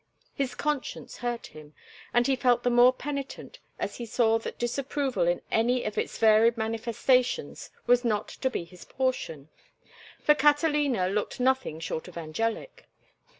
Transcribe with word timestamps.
His 0.33 0.55
conscience 0.55 1.17
hurt 1.17 1.45
him, 1.53 1.75
and 2.11 2.25
he 2.25 2.35
felt 2.35 2.63
the 2.63 2.71
more 2.71 2.91
penitent 2.91 3.59
as 3.77 3.97
he 3.97 4.07
saw 4.07 4.39
that 4.39 4.57
disapproval 4.57 5.27
in 5.27 5.43
any 5.51 5.83
of 5.83 5.95
its 5.95 6.17
varied 6.17 6.57
manifestations 6.57 7.69
was 7.85 8.03
not 8.03 8.27
to 8.29 8.49
be 8.49 8.63
his 8.63 8.83
portion. 8.83 9.49
For 10.19 10.33
Catalina 10.33 11.07
looked 11.07 11.39
nothing 11.39 11.79
short 11.79 12.07
of 12.07 12.17
angelic. 12.17 12.87